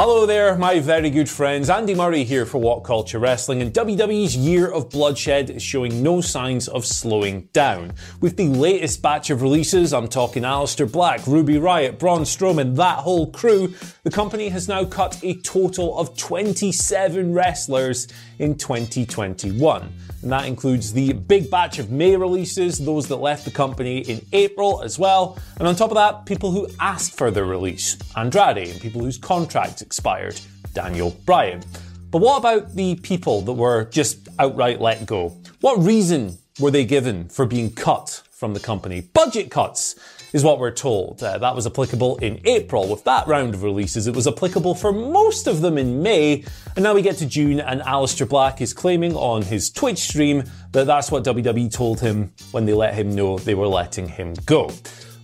[0.00, 1.68] Hello there, my very good friends.
[1.68, 6.20] Andy Murray here for What Culture Wrestling, and WWE's year of bloodshed is showing no
[6.20, 7.94] signs of slowing down.
[8.20, 12.98] With the latest batch of releases, I'm talking Aleister Black, Ruby Riott, Braun Strowman, that
[12.98, 13.74] whole crew,
[14.04, 18.06] the company has now cut a total of 27 wrestlers
[18.38, 19.92] in 2021.
[20.22, 24.20] And that includes the big batch of May releases, those that left the company in
[24.32, 25.38] April as well.
[25.58, 29.16] And on top of that, people who asked for their release, Andrade, and people whose
[29.16, 30.40] contracts expired,
[30.74, 31.62] Daniel Bryan.
[32.10, 35.36] But what about the people that were just outright let go?
[35.60, 39.02] What reason were they given for being cut from the company?
[39.02, 39.94] Budget cuts
[40.32, 41.22] is what we're told.
[41.22, 42.88] Uh, that was applicable in April.
[42.88, 46.44] With that round of releases, it was applicable for most of them in May.
[46.76, 50.44] And now we get to June, and Aleister Black is claiming on his Twitch stream
[50.72, 54.34] that that's what WWE told him when they let him know they were letting him
[54.46, 54.70] go.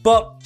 [0.03, 0.44] But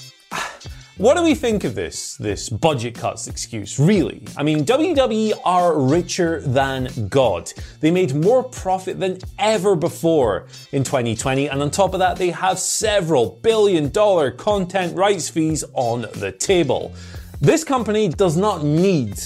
[0.99, 4.25] what do we think of this, this budget cuts excuse, really?
[4.37, 7.53] I mean, WWE are richer than God.
[7.79, 12.31] They made more profit than ever before in 2020, and on top of that, they
[12.31, 16.93] have several billion dollar content rights fees on the table.
[17.41, 19.21] This company does not need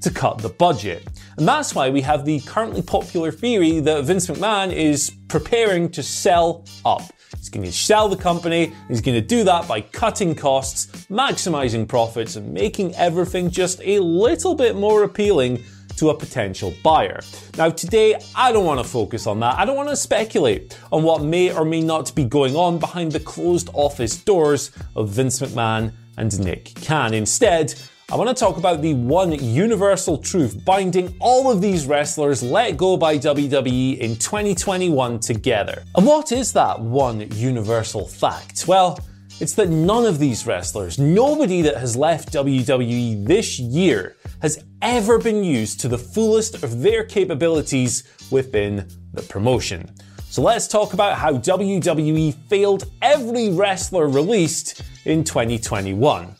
[0.00, 1.06] to cut the budget.
[1.38, 6.02] And that's why we have the currently popular theory that Vince McMahon is preparing to
[6.02, 7.02] sell up.
[7.36, 8.72] He's going to sell the company.
[8.88, 14.00] He's going to do that by cutting costs, maximizing profits, and making everything just a
[14.00, 15.62] little bit more appealing
[15.98, 17.20] to a potential buyer.
[17.56, 19.56] Now, today, I don't want to focus on that.
[19.58, 23.12] I don't want to speculate on what may or may not be going on behind
[23.12, 27.14] the closed office doors of Vince McMahon and Nick Khan.
[27.14, 27.74] Instead,
[28.10, 32.78] I want to talk about the one universal truth binding all of these wrestlers let
[32.78, 35.84] go by WWE in 2021 together.
[35.94, 38.64] And what is that one universal fact?
[38.66, 38.98] Well,
[39.40, 45.18] it's that none of these wrestlers, nobody that has left WWE this year, has ever
[45.18, 49.94] been used to the fullest of their capabilities within the promotion.
[50.30, 56.34] So let's talk about how WWE failed every wrestler released in 2021.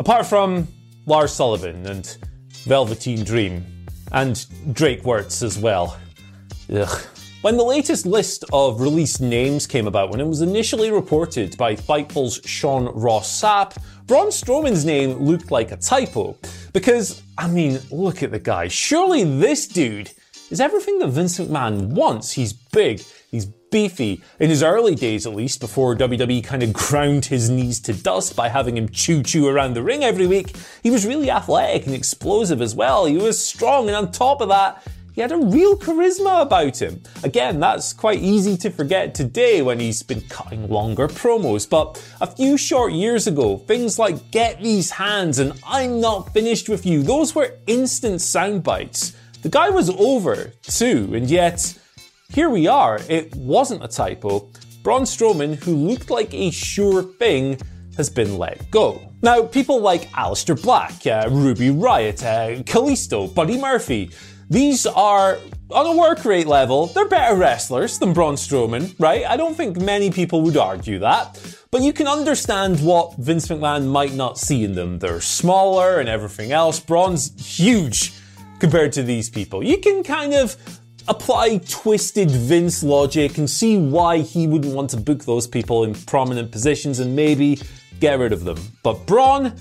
[0.00, 0.66] Apart from
[1.06, 2.16] Lars Sullivan and
[2.64, 3.66] Velveteen Dream,
[4.12, 5.98] and Drake Wuertz as well.
[6.72, 7.00] Ugh.
[7.42, 11.74] When the latest list of released names came about, when it was initially reported by
[11.74, 13.76] Fightful's Sean Ross Sapp,
[14.06, 16.38] Braun Strowman's name looked like a typo.
[16.72, 18.68] Because, I mean, look at the guy.
[18.68, 20.12] Surely this dude
[20.52, 22.32] is everything that Vince McMahon wants.
[22.32, 24.20] He's big, he's beefy.
[24.38, 28.36] In his early days, at least, before WWE kind of ground his knees to dust
[28.36, 31.94] by having him choo choo around the ring every week, he was really athletic and
[31.94, 33.06] explosive as well.
[33.06, 37.02] He was strong, and on top of that, he had a real charisma about him.
[37.24, 42.26] Again, that's quite easy to forget today when he's been cutting longer promos, but a
[42.26, 47.02] few short years ago, things like Get These Hands and I'm Not Finished With You,
[47.02, 49.16] those were instant sound bites.
[49.42, 51.76] The guy was over too, and yet,
[52.28, 53.00] here we are.
[53.08, 54.48] It wasn't a typo.
[54.84, 57.60] Braun Strowman, who looked like a sure thing,
[57.96, 59.02] has been let go.
[59.20, 64.12] Now, people like Aleister Black, uh, Ruby Riott, uh, Kalisto, Buddy Murphy,
[64.48, 65.40] these are,
[65.70, 69.24] on a work rate level, they're better wrestlers than Braun Strowman, right?
[69.24, 71.40] I don't think many people would argue that.
[71.72, 75.00] But you can understand what Vince McMahon might not see in them.
[75.00, 76.78] They're smaller and everything else.
[76.78, 78.12] Braun's huge
[78.62, 79.60] compared to these people.
[79.64, 80.56] You can kind of
[81.08, 85.94] apply twisted Vince logic and see why he wouldn't want to book those people in
[85.94, 87.58] prominent positions and maybe
[87.98, 88.58] get rid of them.
[88.84, 89.52] But Braun,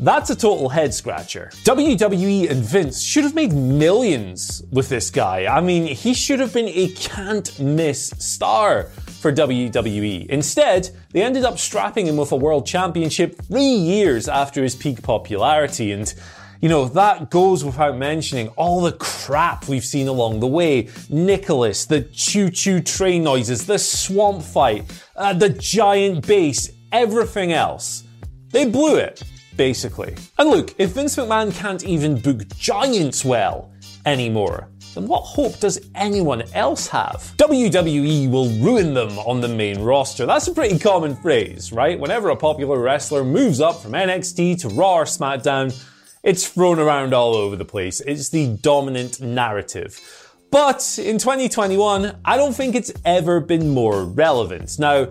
[0.00, 1.50] That's a total head scratcher.
[1.64, 5.46] WWE and Vince should have made millions with this guy.
[5.46, 8.84] I mean, he should have been a can't miss star
[9.20, 10.26] for WWE.
[10.26, 15.02] Instead, they ended up strapping him with a world championship three years after his peak
[15.02, 16.14] popularity and
[16.60, 20.88] you know, that goes without mentioning all the crap we've seen along the way.
[21.08, 24.84] Nicholas, the choo choo train noises, the swamp fight,
[25.14, 28.04] uh, the giant bass, everything else.
[28.50, 29.22] They blew it,
[29.56, 30.16] basically.
[30.38, 33.72] And look, if Vince McMahon can't even book giants well
[34.04, 37.32] anymore, then what hope does anyone else have?
[37.36, 40.26] WWE will ruin them on the main roster.
[40.26, 42.00] That's a pretty common phrase, right?
[42.00, 45.72] Whenever a popular wrestler moves up from NXT to Raw or SmackDown,
[46.28, 48.02] it's thrown around all over the place.
[48.02, 49.98] It's the dominant narrative.
[50.50, 54.78] But in 2021, I don't think it's ever been more relevant.
[54.78, 55.08] Now,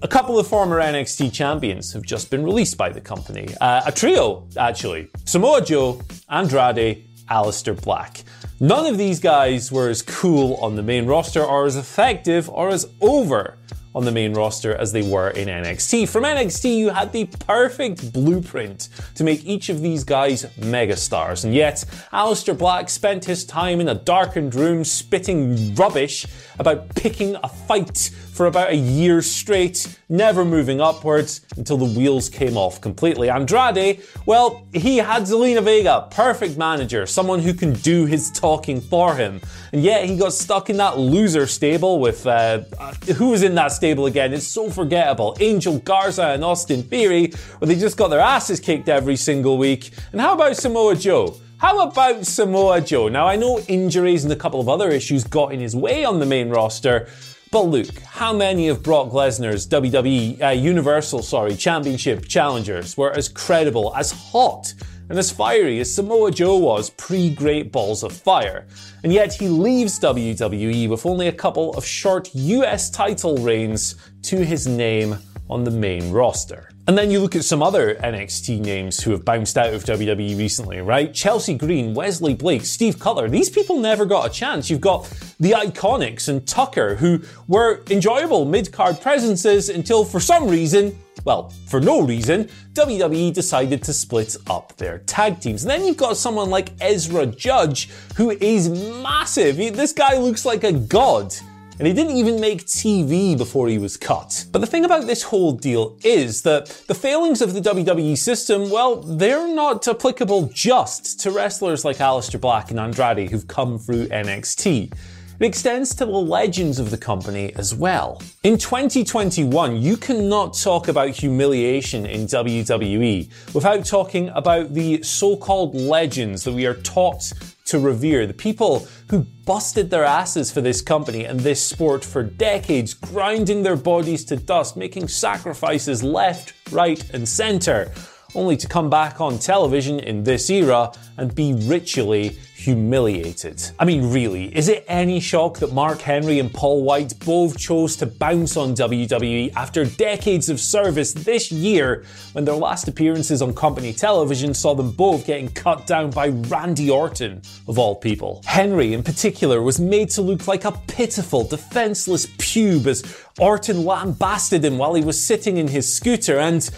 [0.00, 3.48] a couple of former NXT champions have just been released by the company.
[3.60, 5.10] Uh, a trio, actually.
[5.26, 6.00] Samoa Joe,
[6.30, 8.24] Andrade, Aleister Black.
[8.58, 12.70] None of these guys were as cool on the main roster or as effective or
[12.70, 13.58] as over
[13.96, 16.06] on the main roster as they were in NXT.
[16.10, 21.54] From NXT, you had the perfect blueprint to make each of these guys megastars, and
[21.54, 21.82] yet
[22.12, 26.26] Aleister Black spent his time in a darkened room spitting rubbish
[26.58, 32.28] about picking a fight for about a year straight, never moving upwards until the wheels
[32.28, 33.30] came off completely.
[33.30, 39.14] Andrade, well, he had Zelina Vega, perfect manager, someone who can do his talking for
[39.14, 39.40] him.
[39.72, 43.54] And yet he got stuck in that loser stable with, uh, uh, who was in
[43.54, 44.34] that stable again?
[44.34, 45.36] It's so forgettable.
[45.40, 49.90] Angel Garza and Austin Theory, where they just got their asses kicked every single week.
[50.12, 51.36] And how about Samoa Joe?
[51.58, 53.08] How about Samoa Joe?
[53.08, 56.20] Now, I know injuries and a couple of other issues got in his way on
[56.20, 57.08] the main roster,
[57.52, 63.28] but Luke, how many of Brock Lesnar's WWE uh, Universal, sorry, Championship challengers were as
[63.28, 64.74] credible, as hot,
[65.08, 68.66] and as fiery as Samoa Joe was pre Great Balls of Fire?
[69.04, 74.44] And yet he leaves WWE with only a couple of short US title reigns to
[74.44, 75.16] his name
[75.48, 76.70] on the main roster.
[76.88, 80.38] And then you look at some other NXT names who have bounced out of WWE
[80.38, 81.12] recently, right?
[81.12, 83.28] Chelsea Green, Wesley Blake, Steve Cutler.
[83.28, 84.70] These people never got a chance.
[84.70, 85.02] You've got
[85.40, 91.52] the Iconics and Tucker, who were enjoyable mid card presences until for some reason, well,
[91.66, 95.64] for no reason, WWE decided to split up their tag teams.
[95.64, 98.68] And then you've got someone like Ezra Judge, who is
[99.02, 99.56] massive.
[99.56, 101.34] This guy looks like a god
[101.78, 104.46] and he didn't even make TV before he was cut.
[104.52, 108.70] But the thing about this whole deal is that the failings of the WWE system,
[108.70, 114.06] well, they're not applicable just to wrestlers like Aleister Black and Andrade who've come through
[114.08, 114.92] NXT.
[115.38, 118.22] It extends to the legends of the company as well.
[118.42, 126.42] In 2021, you cannot talk about humiliation in WWE without talking about the so-called legends
[126.44, 127.34] that we are taught
[127.66, 132.22] to revere, the people who busted their asses for this company and this sport for
[132.22, 137.92] decades, grinding their bodies to dust, making sacrifices left, right, and center,
[138.36, 143.62] only to come back on television in this era and be ritually humiliated.
[143.78, 147.96] I mean, really, is it any shock that Mark Henry and Paul White both chose
[147.96, 153.54] to bounce on WWE after decades of service this year when their last appearances on
[153.54, 158.42] company television saw them both getting cut down by Randy Orton, of all people?
[158.44, 163.04] Henry, in particular, was made to look like a pitiful, defenseless pube as
[163.38, 166.68] Orton lambasted him while he was sitting in his scooter and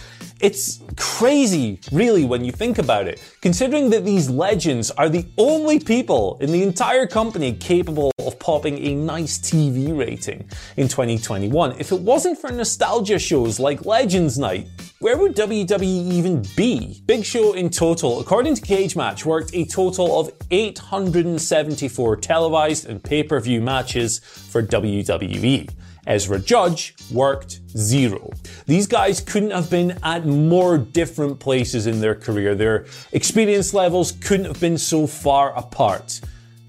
[0.40, 5.80] it's crazy, really, when you think about it, considering that these legends are the only
[5.80, 11.72] people in the entire company capable of popping a nice TV rating in 2021.
[11.80, 14.68] If it wasn't for nostalgia shows like Legends Night,
[15.00, 17.02] where would WWE even be?
[17.06, 23.02] Big Show in total, according to Cage Match, worked a total of 874 televised and
[23.02, 25.70] pay per view matches for WWE.
[26.08, 28.32] Ezra Judge worked zero.
[28.66, 32.54] These guys couldn't have been at more different places in their career.
[32.54, 36.20] Their experience levels couldn't have been so far apart.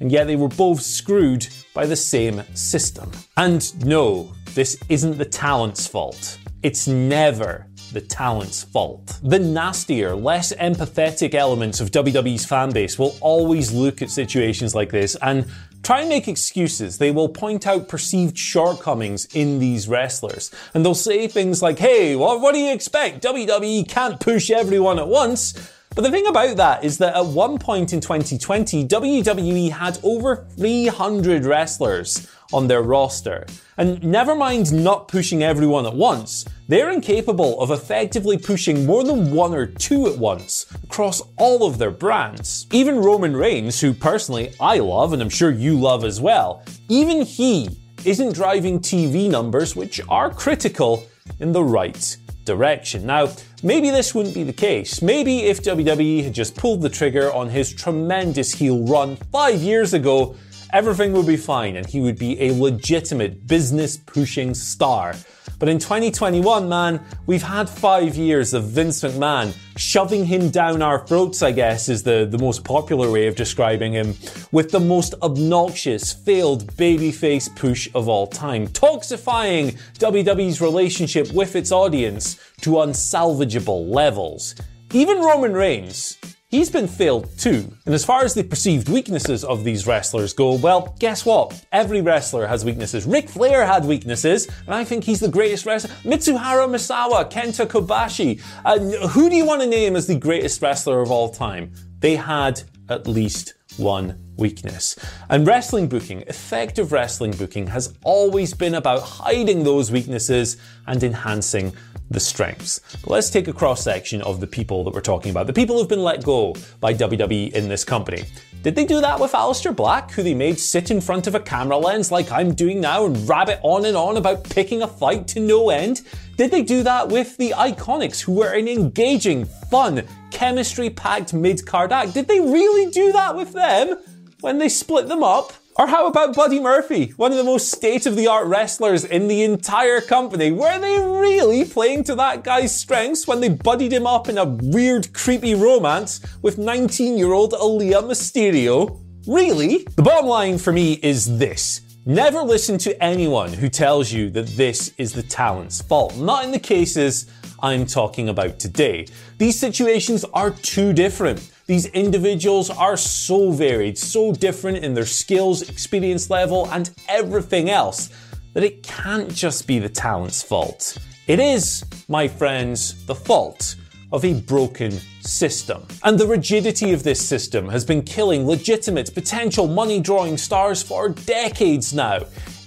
[0.01, 3.11] And yet they were both screwed by the same system.
[3.37, 6.37] And no, this isn't the talent's fault.
[6.61, 9.19] It's never the talent's fault.
[9.23, 15.15] The nastier, less empathetic elements of WWE's fanbase will always look at situations like this
[15.21, 15.45] and
[15.83, 16.97] try and make excuses.
[16.97, 20.51] They will point out perceived shortcomings in these wrestlers.
[20.73, 23.23] And they'll say things like, hey, what, what do you expect?
[23.23, 25.53] WWE can't push everyone at once.
[25.95, 30.45] But the thing about that is that at one point in 2020, WWE had over
[30.55, 33.45] 300 wrestlers on their roster.
[33.77, 39.31] And never mind not pushing everyone at once, they're incapable of effectively pushing more than
[39.31, 42.67] one or two at once across all of their brands.
[42.71, 47.23] Even Roman Reigns, who personally I love and I'm sure you love as well, even
[47.23, 47.69] he
[48.05, 51.05] isn't driving TV numbers which are critical
[51.39, 53.05] in the right direction.
[53.05, 53.31] Now,
[53.63, 55.01] maybe this wouldn't be the case.
[55.01, 59.93] Maybe if WWE had just pulled the trigger on his tremendous heel run five years
[59.93, 60.35] ago,
[60.73, 65.15] everything would be fine and he would be a legitimate business pushing star.
[65.59, 71.05] But in 2021, man, we've had five years of Vince McMahon shoving him down our
[71.05, 74.15] throats, I guess, is the, the most popular way of describing him,
[74.53, 81.73] with the most obnoxious, failed babyface push of all time, toxifying WWE's relationship with its
[81.73, 84.55] audience to unsalvageable levels.
[84.93, 86.17] Even Roman Reigns,
[86.49, 87.71] He's been failed too.
[87.85, 91.63] And as far as the perceived weaknesses of these wrestlers go, well, guess what?
[91.71, 93.05] Every wrestler has weaknesses.
[93.05, 95.93] Ric Flair had weaknesses, and I think he's the greatest wrestler.
[96.03, 98.41] Mitsuharu Misawa, Kenta Kobashi.
[98.65, 98.79] Uh,
[99.09, 101.71] who do you want to name as the greatest wrestler of all time?
[101.99, 104.95] They had at least one weakness.
[105.29, 111.73] And wrestling booking, effective wrestling booking, has always been about hiding those weaknesses and enhancing
[112.09, 112.79] the strengths.
[113.03, 115.77] But let's take a cross section of the people that we're talking about, the people
[115.77, 118.23] who've been let go by WWE in this company.
[118.61, 121.39] Did they do that with Aleister Black, who they made sit in front of a
[121.39, 125.27] camera lens like I'm doing now and rabbit on and on about picking a fight
[125.29, 126.01] to no end?
[126.35, 131.65] Did they do that with the Iconics, who were an engaging, fun, chemistry packed mid
[131.65, 132.13] card act?
[132.13, 133.97] Did they really do that with them
[134.41, 135.53] when they split them up?
[135.79, 139.29] Or how about Buddy Murphy, one of the most state of the art wrestlers in
[139.29, 140.51] the entire company?
[140.51, 144.43] Were they really playing to that guy's strengths when they buddied him up in a
[144.43, 149.01] weird, creepy romance with 19 year old Aalyah Mysterio?
[149.25, 149.85] Really?
[149.95, 151.79] The bottom line for me is this.
[152.05, 156.17] Never listen to anyone who tells you that this is the talent's fault.
[156.17, 157.31] Not in the cases
[157.61, 159.07] I'm talking about today.
[159.37, 161.51] These situations are too different.
[161.69, 168.09] These individuals are so varied, so different in their skills, experience level, and everything else
[168.55, 170.97] that it can't just be the talent's fault.
[171.27, 173.75] It is, my friends, the fault
[174.11, 175.85] of a broken system.
[176.03, 181.09] And the rigidity of this system has been killing legitimate, potential money drawing stars for
[181.09, 182.21] decades now.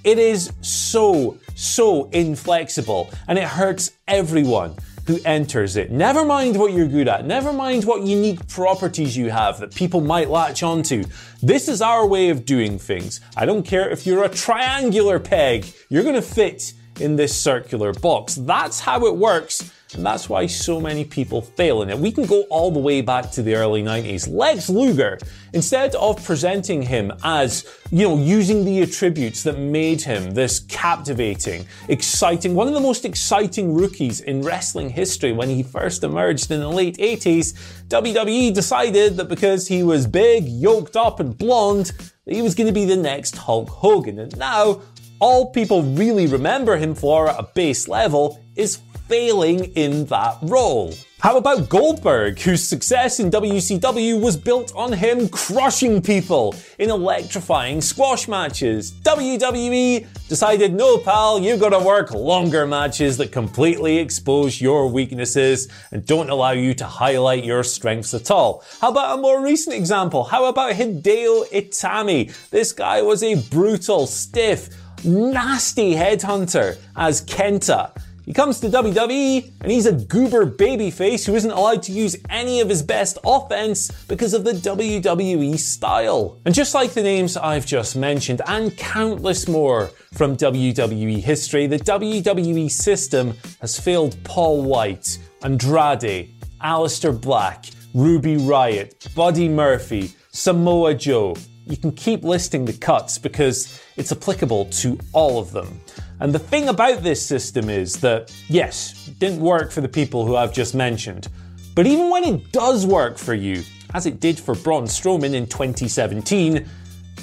[0.05, 5.91] It is so, so inflexible and it hurts everyone who enters it.
[5.91, 10.01] Never mind what you're good at, never mind what unique properties you have that people
[10.01, 11.05] might latch onto.
[11.43, 13.21] This is our way of doing things.
[13.37, 18.35] I don't care if you're a triangular peg, you're gonna fit in this circular box.
[18.37, 21.99] That's how it works and that's why so many people fail in it.
[21.99, 24.29] We can go all the way back to the early 90s.
[24.29, 25.19] Lex Luger,
[25.53, 31.67] instead of presenting him as, you know, using the attributes that made him this captivating,
[31.89, 36.61] exciting, one of the most exciting rookies in wrestling history when he first emerged in
[36.61, 37.53] the late 80s,
[37.89, 41.93] WWE decided that because he was big, yoked up, and blonde,
[42.27, 44.19] he was going to be the next Hulk Hogan.
[44.19, 44.81] And now,
[45.23, 50.93] all people really remember him for at a base level is failing in that role.
[51.21, 57.81] How about Goldberg, whose success in WCW was built on him crushing people in electrifying
[57.81, 58.91] squash matches?
[58.91, 65.69] WWE decided, no pal, you've got to work longer matches that completely expose your weaknesses
[65.93, 68.65] and don't allow you to highlight your strengths at all.
[68.81, 70.25] How about a more recent example?
[70.25, 72.35] How about Hideo Itami?
[72.51, 74.71] This guy was a brutal, stiff,
[75.05, 77.93] nasty headhunter as Kenta.
[78.25, 82.61] He comes to WWE and he's a goober babyface who isn't allowed to use any
[82.61, 86.41] of his best offense because of the WWE style.
[86.45, 91.81] And just like the names I've just mentioned and countless more from WWE history, the
[91.81, 96.31] WWE system has failed Paul White, Andrade,
[96.63, 101.35] Aleister Black, Ruby Riott, Buddy Murphy, Samoa Joe.
[101.65, 105.81] You can keep listing the cuts because it's applicable to all of them.
[106.21, 110.27] And the thing about this system is that, yes, it didn't work for the people
[110.27, 111.29] who I've just mentioned.
[111.75, 113.63] But even when it does work for you,
[113.95, 116.67] as it did for Braun Strowman in 2017,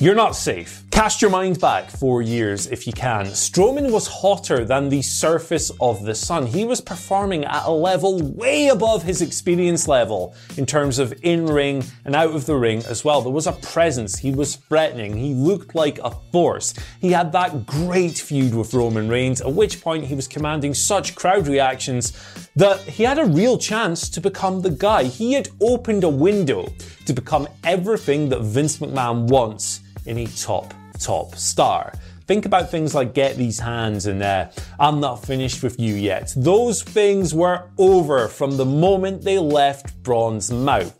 [0.02, 0.86] you're not safe.
[0.92, 3.26] Cast your mind back four years if you can.
[3.28, 6.46] Strowman was hotter than the surface of the sun.
[6.46, 11.46] He was performing at a level way above his experience level in terms of in
[11.46, 13.22] ring and out of the ring as well.
[13.22, 14.18] There was a presence.
[14.18, 15.18] He was threatening.
[15.18, 16.74] He looked like a force.
[17.02, 21.16] He had that great feud with Roman Reigns, at which point he was commanding such
[21.16, 22.14] crowd reactions
[22.56, 25.04] that he had a real chance to become the guy.
[25.04, 26.72] He had opened a window
[27.06, 31.94] to become everything that Vince McMahon wants in a top, top star.
[32.28, 36.32] Think about things like Get These Hands in there, I'm Not Finished With You Yet.
[36.36, 40.96] Those things were over from the moment they left Braun's mouth.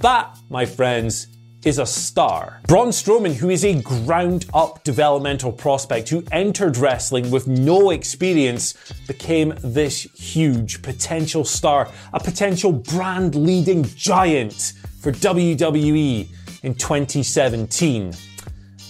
[0.00, 1.26] That, my friends,
[1.64, 2.60] is a star.
[2.66, 8.74] Braun Strowman, who is a ground up developmental prospect who entered wrestling with no experience,
[9.06, 16.26] became this huge potential star, a potential brand leading giant for WWE
[16.62, 18.12] in 2017.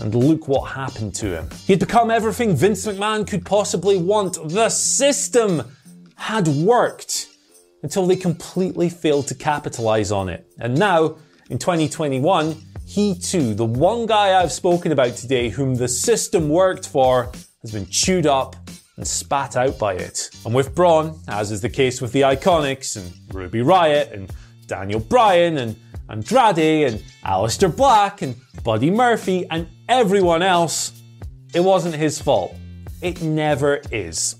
[0.01, 1.49] And look what happened to him.
[1.67, 4.39] He'd become everything Vince McMahon could possibly want.
[4.49, 5.77] The system
[6.17, 7.29] had worked
[7.83, 10.47] until they completely failed to capitalize on it.
[10.59, 11.17] And now,
[11.51, 16.89] in 2021, he too, the one guy I've spoken about today whom the system worked
[16.89, 17.31] for,
[17.63, 18.57] has been chewed up
[18.97, 20.31] and spat out by it.
[20.45, 24.31] And with Braun, as is the case with the Iconics and Ruby Riott and
[24.67, 25.77] Daniel Bryan and
[26.11, 31.01] Andrade and Aleister Black and Buddy Murphy and everyone else,
[31.55, 32.55] it wasn't his fault.
[33.01, 34.40] It never is.